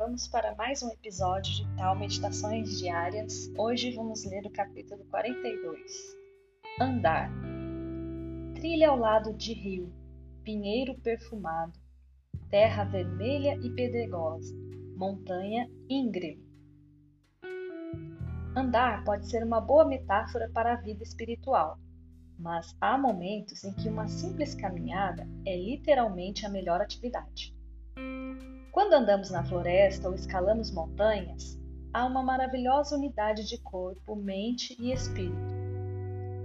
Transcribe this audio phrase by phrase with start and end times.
[0.00, 3.52] vamos para mais um episódio de Tal Meditações Diárias.
[3.54, 6.16] Hoje vamos ler o capítulo 42.
[6.80, 7.30] Andar.
[8.54, 9.92] Trilha ao lado de rio,
[10.42, 11.78] pinheiro perfumado,
[12.48, 14.56] terra vermelha e pedregosa,
[14.96, 16.48] montanha íngreme.
[18.56, 21.78] Andar pode ser uma boa metáfora para a vida espiritual,
[22.38, 27.59] mas há momentos em que uma simples caminhada é literalmente a melhor atividade.
[28.80, 31.60] Quando andamos na floresta ou escalamos montanhas,
[31.92, 35.54] há uma maravilhosa unidade de corpo, mente e espírito.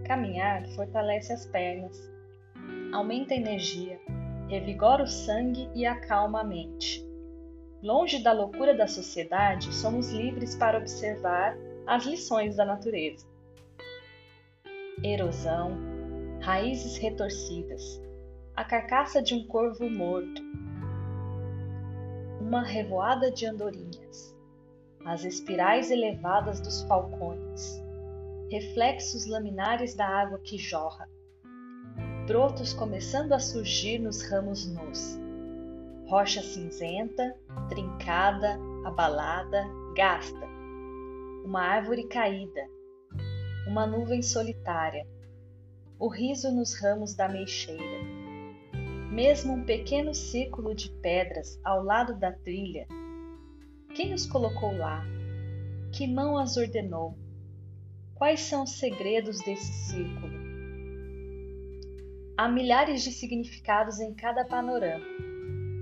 [0.06, 1.98] Caminhar fortalece as pernas,
[2.92, 3.98] aumenta a energia,
[4.50, 7.08] revigora o sangue e acalma a mente.
[7.82, 11.56] Longe da loucura da sociedade, somos livres para observar
[11.88, 13.26] as lições da natureza.
[15.02, 15.72] Erosão,
[16.42, 18.02] raízes retorcidas,
[18.58, 20.44] a carcaça de um corvo morto,
[22.46, 24.38] uma revoada de andorinhas,
[25.04, 27.82] as espirais elevadas dos falcões,
[28.52, 31.10] reflexos laminares da água que jorra,
[32.28, 35.20] brotos começando a surgir nos ramos nus,
[36.08, 37.36] rocha cinzenta,
[37.68, 40.46] trincada, abalada, gasta,
[41.44, 42.62] uma árvore caída,
[43.68, 45.08] uma nuvem solitária,
[45.98, 48.15] o riso nos ramos da meixeira
[49.16, 52.86] mesmo um pequeno círculo de pedras ao lado da trilha.
[53.96, 55.06] Quem os colocou lá?
[55.94, 57.18] Que mão as ordenou?
[58.14, 60.34] Quais são os segredos desse círculo?
[62.36, 65.06] Há milhares de significados em cada panorama.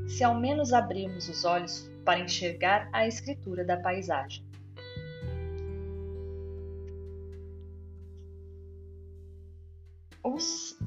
[0.07, 4.45] Se ao menos abrirmos os olhos para enxergar a escritura da paisagem.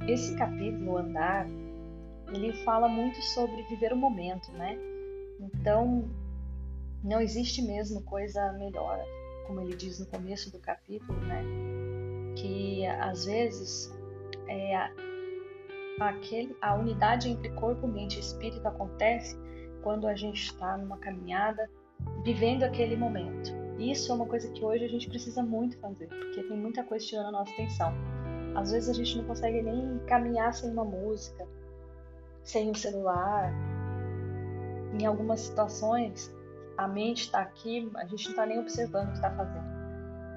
[0.06, 1.48] Esse capítulo, Andar,
[2.32, 4.78] ele fala muito sobre viver o momento, né?
[5.40, 6.08] Então,
[7.02, 8.98] não existe mesmo coisa melhor,
[9.46, 11.42] como ele diz no começo do capítulo, né?
[12.36, 13.92] Que às vezes
[14.48, 14.90] é,
[16.00, 19.36] aquele, a unidade entre corpo, mente e espírito acontece
[19.82, 21.70] quando a gente está numa caminhada
[22.24, 23.52] vivendo aquele momento.
[23.78, 27.04] Isso é uma coisa que hoje a gente precisa muito fazer, porque tem muita coisa
[27.04, 27.92] tirando a nossa atenção.
[28.54, 31.46] Às vezes a gente não consegue nem caminhar sem uma música,
[32.46, 33.52] sem o celular.
[34.98, 36.32] Em algumas situações,
[36.78, 39.66] a mente está aqui, a gente não está nem observando o que está fazendo.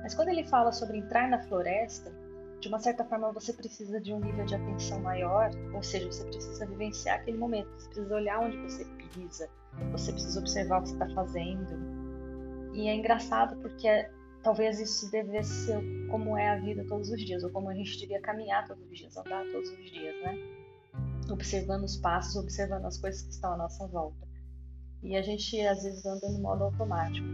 [0.02, 2.12] Mas quando ele fala sobre entrar na floresta,
[2.60, 6.26] de uma certa forma você precisa de um nível de atenção maior, ou seja, você
[6.26, 9.50] precisa vivenciar aquele momento, você precisa olhar onde você pisa,
[9.92, 12.00] você precisa observar o que está fazendo.
[12.74, 14.10] E é engraçado porque
[14.42, 17.98] talvez isso devesse ser como é a vida todos os dias, ou como a gente
[18.00, 20.59] devia caminhar todos os dias, andar todos os dias, né?
[21.32, 24.28] Observando os passos, observando as coisas que estão à nossa volta.
[25.02, 27.28] E a gente às vezes anda no modo automático.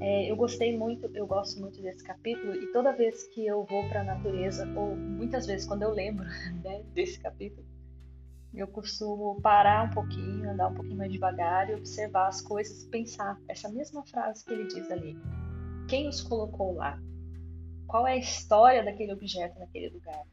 [0.00, 3.88] É, eu gostei muito, eu gosto muito desse capítulo e toda vez que eu vou
[3.88, 6.24] para a natureza, ou muitas vezes quando eu lembro
[6.62, 7.66] né, desse capítulo,
[8.52, 13.38] eu costumo parar um pouquinho, andar um pouquinho mais devagar e observar as coisas, pensar
[13.48, 15.16] essa mesma frase que ele diz ali.
[15.88, 17.00] Quem os colocou lá?
[17.86, 20.24] Qual é a história daquele objeto naquele lugar?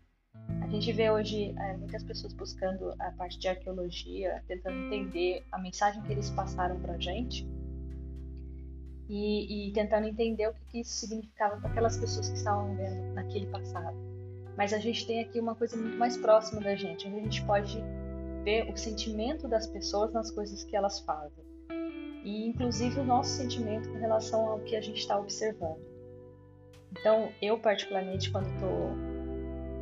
[0.72, 6.02] Gente vê hoje é, muitas pessoas buscando a parte de arqueologia, tentando entender a mensagem
[6.04, 7.46] que eles passaram para a gente
[9.10, 13.14] e, e, tentando entender o que, que isso significava para aquelas pessoas que estavam vendo
[13.14, 13.98] naquele passado.
[14.58, 17.46] Mas a gente tem aqui uma coisa muito mais próxima da gente, onde a gente
[17.46, 17.78] pode
[18.46, 21.44] ver o sentimento das pessoas nas coisas que elas fazem
[22.24, 25.82] e inclusive o nosso sentimento com relação ao que a gente está observando.
[26.92, 29.11] Então, eu particularmente quando estou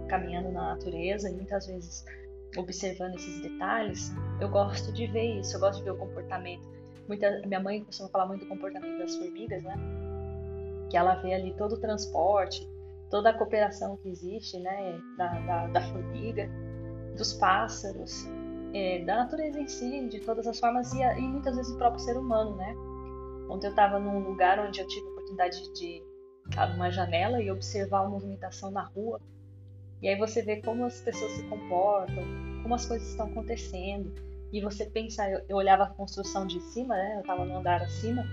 [0.09, 2.03] caminhando na natureza e muitas vezes
[2.57, 4.11] observando esses detalhes,
[4.41, 6.67] eu gosto de ver isso, eu gosto de ver o comportamento.
[7.07, 9.75] Muita, minha mãe costuma falar muito do comportamento das formigas, né?
[10.89, 12.67] Que ela vê ali todo o transporte,
[13.09, 14.99] toda a cooperação que existe, né?
[15.17, 16.49] Da, da, da formiga,
[17.15, 18.27] dos pássaros,
[18.73, 21.99] é, da natureza em si, de todas as formas, e, e muitas vezes o próprio
[21.99, 22.75] ser humano, né?
[23.49, 26.03] Ontem eu estava num lugar onde eu tive a oportunidade de
[26.43, 29.19] ficar numa janela e observar a movimentação na rua
[30.01, 32.23] e aí você vê como as pessoas se comportam,
[32.61, 34.13] como as coisas estão acontecendo.
[34.51, 37.15] E você pensa, eu, eu olhava a construção de cima, né?
[37.15, 38.25] Eu estava no andar acima,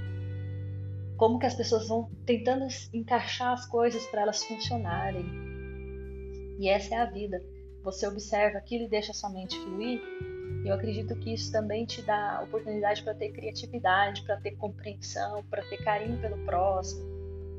[1.17, 5.25] como que as pessoas vão tentando encaixar as coisas para elas funcionarem.
[6.59, 7.43] E essa é a vida.
[7.83, 10.01] Você observa aquilo e deixa sua mente fluir.
[10.65, 15.63] Eu acredito que isso também te dá oportunidade para ter criatividade, para ter compreensão, para
[15.63, 17.05] ter carinho pelo próximo,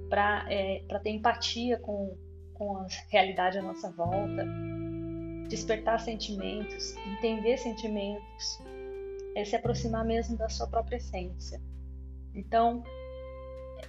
[0.09, 2.17] para é, ter empatia com,
[2.57, 4.45] com a realidade à nossa volta,
[5.47, 8.59] despertar sentimentos, entender sentimentos,
[9.35, 11.61] é se aproximar mesmo da sua própria essência.
[12.33, 12.83] Então,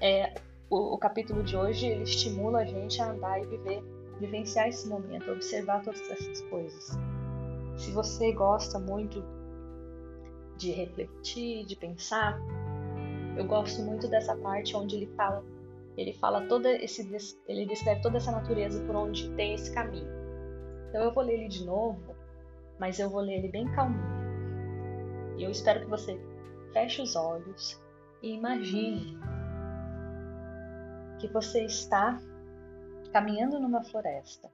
[0.01, 0.35] é,
[0.71, 3.83] o, o, capítulo de hoje ele estimula a gente a andar e viver,
[4.21, 6.91] vivenciar esse momento, observar todas essas coisas.
[7.77, 9.25] Se você gosta muito
[10.57, 12.39] de refletir, de pensar,
[13.37, 15.45] eu gosto muito dessa parte onde ele fala,
[15.99, 17.03] ele fala toda esse,
[17.49, 20.09] ele descreve toda essa natureza por onde tem esse caminho.
[20.89, 22.15] Então eu vou ler ele de novo,
[22.79, 24.17] mas eu vou ler ele bem calminho.
[25.37, 26.17] E eu espero que você
[26.73, 27.83] feche os olhos
[28.23, 29.19] e imagine
[31.19, 32.17] que você está
[33.13, 34.49] caminhando numa floresta.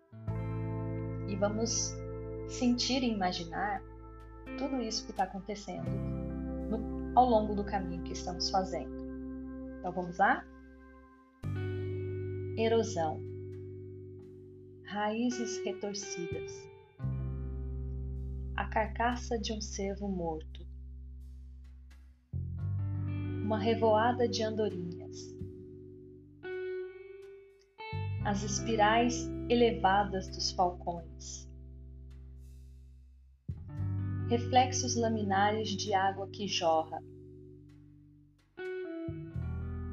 [1.28, 1.94] E vamos
[2.48, 3.82] sentir e imaginar
[4.56, 5.90] tudo isso que está acontecendo
[6.70, 8.94] no, ao longo do caminho que estamos fazendo.
[9.78, 10.42] Então vamos lá?
[12.56, 13.20] Erosão,
[14.84, 16.52] raízes retorcidas,
[18.54, 20.64] a carcaça de um cervo morto,
[23.42, 25.34] uma revoada de andorinhas,
[28.24, 31.48] as espirais elevadas dos falcões,
[34.28, 37.02] reflexos laminares de água que jorra,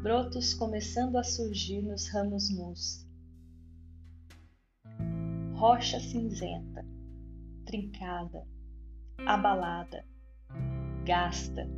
[0.01, 3.07] brotos começando a surgir nos ramos nus,
[5.53, 6.83] rocha cinzenta,
[7.67, 8.47] trincada,
[9.27, 10.03] abalada,
[11.05, 11.69] gasta,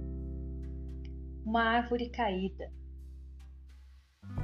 [1.46, 2.72] uma árvore caída,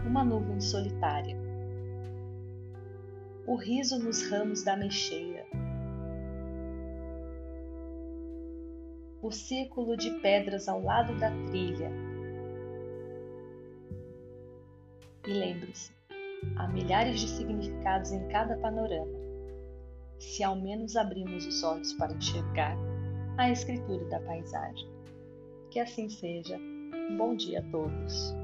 [0.05, 1.37] uma nuvem solitária,
[3.47, 5.45] o riso nos ramos da mexeira,
[9.21, 12.08] o círculo de pedras ao lado da trilha.
[15.29, 15.91] E lembre-se,
[16.55, 19.15] há milhares de significados em cada panorama,
[20.17, 22.75] se ao menos abrimos os olhos para enxergar
[23.37, 24.89] a escritura da paisagem.
[25.69, 26.59] Que assim seja.
[27.15, 28.38] Bom dia a todos.